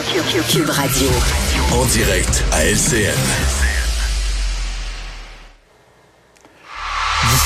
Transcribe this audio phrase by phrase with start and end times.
[0.00, 1.08] Cube Radio.
[1.72, 3.18] En direct à LCN.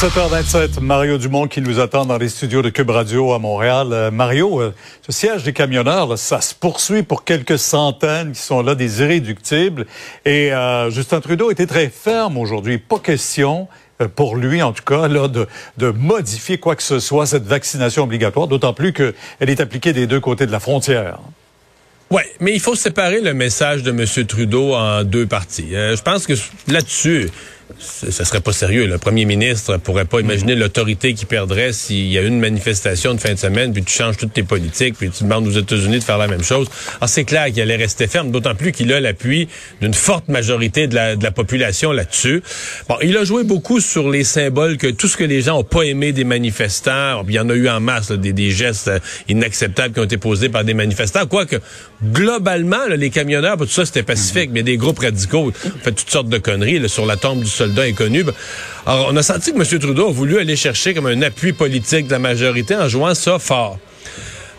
[0.03, 3.89] 17h27, Mario Dumont qui nous attend dans les studios de Cube Radio à Montréal.
[3.93, 8.43] Euh, Mario, euh, ce siège des camionneurs, là, ça se poursuit pour quelques centaines qui
[8.43, 9.87] sont là, des irréductibles.
[10.27, 12.77] Et euh, Justin Trudeau était très ferme aujourd'hui.
[12.77, 13.67] Pas question
[14.03, 15.49] euh, pour lui, en tout cas, là, de,
[15.79, 20.07] de modifier quoi que ce soit, cette vaccination obligatoire, d'autant plus qu'elle est appliquée des
[20.07, 21.19] deux côtés de la frontière.
[22.13, 24.27] Oui, mais il faut séparer le message de M.
[24.27, 25.75] Trudeau en deux parties.
[25.75, 26.35] Euh, je pense que
[26.69, 27.31] là-dessus,
[27.79, 28.87] ce serait pas sérieux.
[28.87, 33.21] Le premier ministre pourrait pas imaginer l'autorité qui perdrait s'il y a une manifestation de
[33.21, 36.05] fin de semaine, puis tu changes toutes tes politiques, puis tu demandes aux États-Unis de
[36.05, 36.69] faire la même chose.
[36.97, 39.49] Alors, c'est clair qu'il allait rester ferme, d'autant plus qu'il a l'appui
[39.81, 42.43] d'une forte majorité de la, de la population là-dessus.
[42.89, 45.65] Bon, il a joué beaucoup sur les symboles que tout ce que les gens ont
[45.65, 48.91] pas aimé des manifestants, il y en a eu en masse, des, des, gestes
[49.29, 51.57] inacceptables qui ont été posés par des manifestants, quoique
[52.03, 56.11] globalement, là, les camionneurs, tout ça, c'était pacifique, mais des groupes radicaux ont fait toutes
[56.11, 58.25] sortes de conneries là, sur la tombe du soldat inconnu.
[58.25, 58.35] Ben,
[58.87, 59.79] alors, on a senti que M.
[59.79, 63.39] Trudeau a voulu aller chercher comme un appui politique de la majorité en jouant ça
[63.39, 63.79] fort.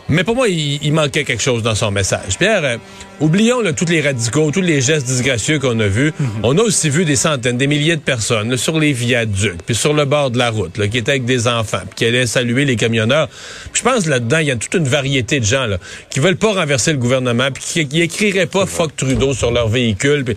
[0.09, 2.37] Mais pour moi, il, il, manquait quelque chose dans son message.
[2.37, 2.77] Pierre, euh,
[3.21, 6.11] oublions là, tous les radicaux, tous les gestes disgracieux qu'on a vus.
[6.19, 6.29] Mm -hmm.
[6.43, 9.75] On a aussi vu des centaines, des milliers de personnes là, sur les viaducs, puis
[9.75, 12.27] sur le bord de la route, là, qui étaient avec des enfants, puis qui allaient
[12.27, 13.29] saluer les camionneurs.
[13.71, 15.77] Puis je pense là-dedans, il y a toute une variété de gens là,
[16.11, 19.69] qui veulent pas renverser le gouvernement, puis qui, qui écriraient pas «fuck Trudeau» sur leur
[19.69, 20.21] véhicule.
[20.25, 20.35] Puis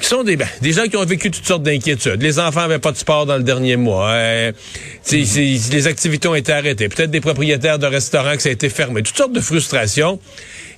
[0.00, 2.22] qui sont des, ben, des gens qui ont vécu toutes sortes d'inquiétudes.
[2.22, 4.10] Les enfants avaient pas de sport dans le dernier mois.
[4.10, 5.72] Euh, mm -hmm.
[5.72, 6.88] Les activités ont été arrêtées.
[6.88, 9.02] Peut-être des propriétaires de restaurants que ça a été fermé.
[9.02, 10.18] Toutes sortes de frustrations.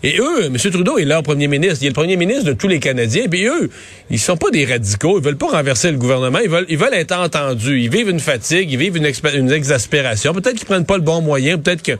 [0.02, 0.56] Et eux, M.
[0.56, 1.78] Trudeau est leur premier ministre.
[1.83, 3.27] Il est le premier ministre de tous les Canadiens.
[3.28, 3.69] Puis eux,
[4.10, 5.19] ils sont pas des radicaux.
[5.19, 6.38] Ils veulent pas renverser le gouvernement.
[6.38, 7.80] Ils veulent, ils veulent être entendus.
[7.82, 8.70] Ils vivent une fatigue.
[8.70, 10.32] Ils vivent une, une exaspération.
[10.32, 11.58] Peut-être qu'ils prennent pas le bon moyen.
[11.58, 11.97] Peut-être que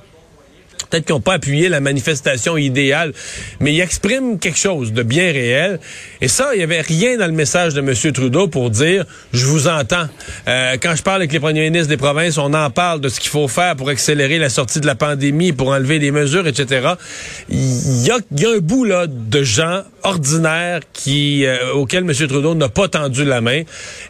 [0.89, 3.13] peut-être qu'ils n'ont pas appuyé la manifestation idéale,
[3.61, 5.81] mais ils expriment quelque chose de bien réel.
[6.21, 8.13] Et ça, il n'y avait rien dans le message de M.
[8.13, 10.09] Trudeau pour dire «je vous entends
[10.47, 13.21] euh, Quand je parle avec les premiers ministres des provinces, on en parle de ce
[13.21, 16.95] qu'il faut faire pour accélérer la sortie de la pandémie, pour enlever les mesures, etc.»
[17.49, 22.13] Il y a, y a un bout là de gens ordinaires qui euh, auxquels M.
[22.29, 23.63] Trudeau n'a pas tendu la main.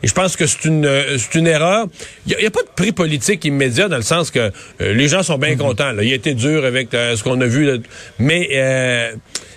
[0.02, 1.86] Et je pense que c'est une, c'est une erreur.
[2.26, 4.50] Il n'y a, a, pas de prix politique immédiat dans le sens que euh,
[4.94, 5.58] les gens sont bien -hmm.
[5.58, 5.92] contents.
[5.92, 6.02] Là.
[6.02, 7.68] Il a été dur avec euh, ce qu'on a vu.
[8.18, 9.12] Mais euh,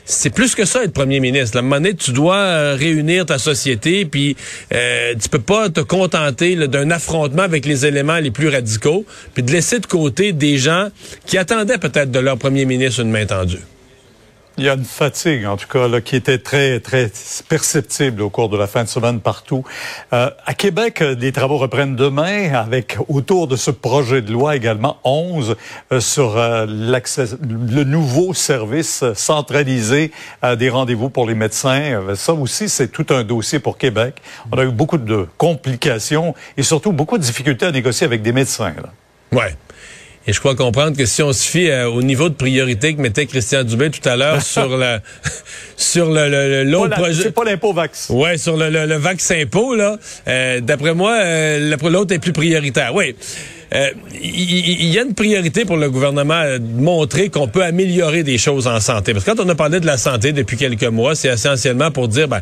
[0.06, 1.62] c'est plus que ça être premier ministre.
[1.62, 4.36] Moment donné, tu dois euh, réunir ta société, puis
[4.72, 9.52] tu peux pas te contenter d'un affrontement avec les éléments les plus radicaux, puis de
[9.52, 10.90] laisser de côté des gens
[11.26, 13.60] qui attendaient peut-être de leur premier ministre une main tendue.
[14.62, 17.12] Il y a une fatigue, en tout cas, qui était très, très
[17.50, 19.64] perceptible au cours de la fin de semaine partout.
[20.14, 25.00] Euh, à Québec, les travaux reprennent demain avec, autour de ce projet de loi également,
[25.04, 25.56] 11
[25.92, 30.12] euh, sur euh, le nouveau service centralisé
[30.56, 32.00] des rendez-vous pour les médecins.
[32.14, 34.22] Ça aussi, c'est tout un dossier pour Québec.
[34.52, 38.32] On a eu beaucoup de complications et surtout beaucoup de difficultés à négocier avec des
[38.32, 38.76] médecins.
[38.78, 39.40] Là.
[39.40, 39.56] Ouais.
[40.28, 43.02] Et je crois comprendre que si on se fie euh, au niveau de priorité que
[43.02, 45.02] mettait Christian Dubé tout à l'heure sur la
[45.76, 47.24] sur le l'autre projet.
[47.24, 48.10] C'est pas l'impôt vax.
[48.10, 49.98] Ouais, sur le, le, le vax impôt là.
[50.28, 52.94] Euh, D'après moi, euh, l'autre est plus prioritaire.
[52.94, 53.16] Oui.
[53.74, 53.90] Euh,
[54.22, 58.38] il y, y, a une priorité pour le gouvernement de montrer qu'on peut améliorer des
[58.38, 59.14] choses en santé.
[59.14, 62.10] Parce que quand on a parlé de la santé depuis quelques mois, c'est essentiellement pour
[62.10, 62.42] dire ben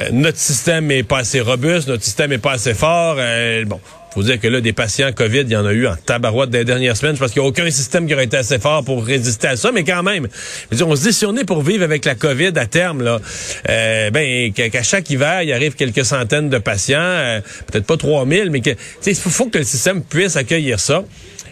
[0.00, 3.16] euh, notre système est pas assez robuste, notre système est pas assez fort.
[3.18, 3.80] Euh, bon,
[4.14, 6.64] faut dire que là, des patients COVID, il y en a eu en tabarouette des
[6.64, 7.14] dernières semaines.
[7.14, 9.56] Je pense qu'il n'y a aucun système qui aurait été assez fort pour résister à
[9.56, 10.26] ça, mais quand même,
[10.72, 13.20] on se dit, si on est pour vivre avec la COVID à terme, là,
[13.68, 18.50] euh, ben, qu'à chaque hiver, il arrive quelques centaines de patients, euh, peut-être pas 3000,
[18.50, 18.70] mais que,
[19.06, 21.04] il faut que le système puisse accueillir ça.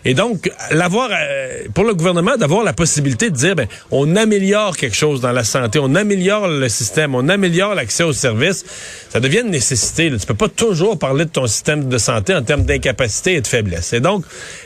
[0.05, 4.77] Et donc, l'avoir euh, pour le gouvernement d'avoir la possibilité de dire, ben, on améliore
[4.77, 8.65] quelque chose dans la santé, on améliore le système, on améliore l'accès aux services,
[9.11, 10.11] ça devient une nécessité.
[10.11, 10.19] Là.
[10.19, 13.47] Tu peux pas toujours parler de ton système de santé en termes d'incapacité et de
[13.47, 13.93] faiblesse.
[13.93, 14.25] Et donc,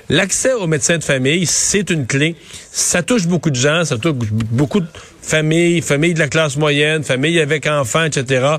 [0.08, 2.36] l'accès aux médecins de famille, c'est une clé.
[2.70, 4.86] Ça touche beaucoup de gens, ça touche beaucoup de
[5.22, 8.56] familles, familles de la classe moyenne, familles avec enfants, etc.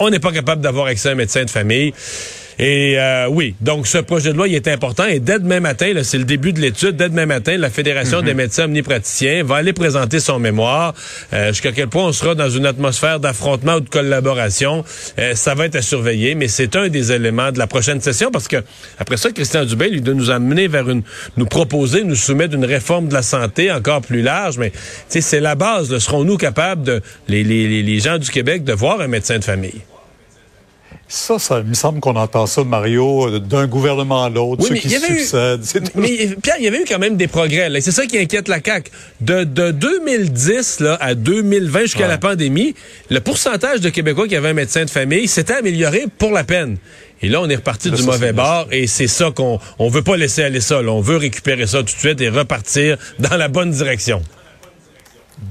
[0.00, 1.92] On n'est pas capable d'avoir accès à un médecin de famille.
[2.58, 5.92] Et euh, oui, donc ce projet de loi il est important et dès demain matin,
[6.02, 8.26] c'est le début de l'étude, dès demain matin, la Fédération mm -hmm.
[8.26, 10.94] des médecins omnipraticiens va aller présenter son mémoire.
[11.32, 14.84] Euh, Jusqu'à quel point on sera dans une atmosphère d'affrontement ou de collaboration,
[15.18, 18.30] euh, ça va être à surveiller, mais c'est un des éléments de la prochaine session
[18.30, 18.62] parce que
[18.98, 21.02] après ça, Christian Dubé, lui, doit nous amener vers une,
[21.36, 24.72] nous proposer, nous soumettre une réforme de la santé encore plus large, mais
[25.08, 25.96] c'est la base.
[25.98, 29.80] Serons-nous capables de, les, les, les gens du Québec, de voir un médecin de famille?
[31.06, 34.88] Ça, ça il me semble qu'on entend ça, Mario, d'un gouvernement à l'autre, ceux qui
[34.88, 35.62] succèdent.
[35.94, 37.70] mais Pierre, il y avait eu quand même des progrès.
[37.80, 38.90] C'est ça qui inquiète la CAQ.
[39.20, 42.74] De, de 2010 là, à 2020 jusqu'à la pandémie,
[43.10, 46.78] le pourcentage de Québécois qui avaient un médecin de famille s'était amélioré pour la peine.
[47.22, 50.16] Et là, on est reparti du mauvais bord et c'est ça qu'on on veut pas
[50.16, 50.80] laisser aller ça.
[50.80, 54.22] On veut récupérer ça tout de suite et repartir dans la bonne direction.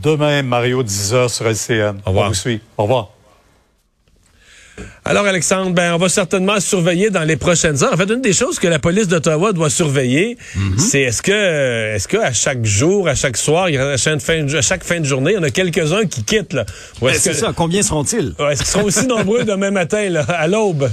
[0.01, 1.99] Demain, Mario, 10h sur LCN.
[2.05, 2.25] Au revoir.
[2.25, 2.61] On vous suit.
[2.77, 3.12] Au revoir.
[5.05, 7.93] Alors, Alexandre, ben, on va certainement surveiller dans les prochaines heures.
[7.93, 10.79] En fait, une des choses que la police d'Ottawa doit surveiller, mhm.
[10.79, 14.61] c'est est-ce que, est-ce que à chaque jour, à chaque soir, à chaque fin de,
[14.61, 16.65] chaque fin de journée, il y en a quelques-uns qui quittent, là?
[17.01, 17.53] Ben, c'est ça.
[17.55, 18.33] Combien seront-ils?
[18.39, 20.89] Est-ce qu'ils seront aussi nombreux demain matin, là, à l'aube?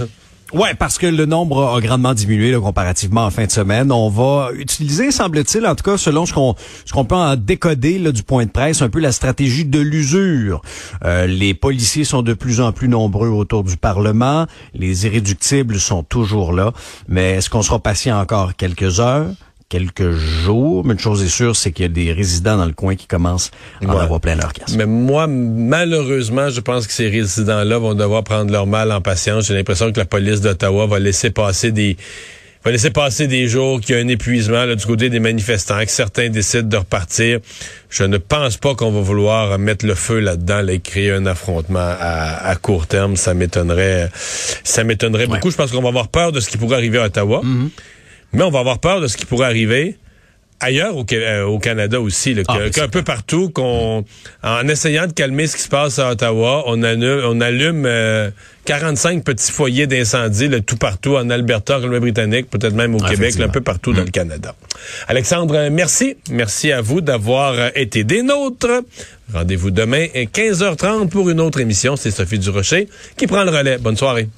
[0.53, 3.93] Ouais, parce que le nombre a grandement diminué là, comparativement en fin de semaine.
[3.93, 7.99] On va utiliser, semble-t-il, en tout cas selon ce qu'on ce qu'on peut en décoder
[8.01, 10.61] là, du point de presse, un peu la stratégie de l'usure.
[11.05, 14.47] Euh, les policiers sont de plus en plus nombreux autour du Parlement.
[14.75, 16.73] Les irréductibles sont toujours là.
[17.09, 19.29] Mais est-ce qu'on sera patient encore quelques heures?
[19.71, 20.85] Quelques jours.
[20.85, 23.07] Mais une chose est sûre, c'est qu'il y a des résidents dans le coin qui
[23.07, 23.51] commencent
[23.83, 24.75] à en avoir plein leur casse.
[24.77, 29.47] Mais moi, malheureusement, je pense que ces résidents-là vont devoir prendre leur mal en patience.
[29.47, 31.97] J'ai l'impression que la police d'Ottawa va laisser passer des
[32.63, 35.81] va laisser passer des jours, qu'il y a un épuisement là, du côté des manifestants,
[35.81, 37.39] que certains décident de repartir.
[37.89, 41.79] Je ne pense pas qu'on va vouloir mettre le feu là-dedans et créer un affrontement
[41.99, 43.17] à, court terme.
[43.17, 44.11] Ça m'étonnerait
[44.63, 45.51] ça m'étonnerait beaucoup.
[45.51, 47.41] Je pense qu'on va avoir peur de ce qui pourrait arriver à Ottawa.
[47.43, 47.69] Mm-hmm.
[48.33, 49.97] Mais on va avoir peur de ce qui pourrait arriver
[50.61, 54.05] ailleurs au, euh, Canada aussi, là, ah, qu'un peu partout, qu'on,
[54.43, 57.89] en essayant de calmer ce qui se passe à Ottawa, on allume, on allume
[58.67, 63.41] 45 euh, petits foyers d'incendie tout partout, en Alberta, en Colombie-Britannique, peut-être même au Québec,
[63.41, 64.11] un peu partout dans le mm.
[64.11, 64.55] Canada.
[65.09, 66.17] Alexandre, euh, merci.
[66.31, 68.83] Merci à vous d'avoir été des nôtres.
[69.33, 71.97] Rendez-vous demain à 15h30 pour une autre émission.
[71.97, 73.79] C'est Sophie Durocher qui prend le relais.
[73.79, 74.29] Bonne soirée.